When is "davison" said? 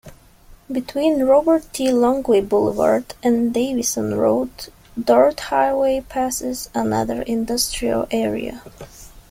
3.53-4.15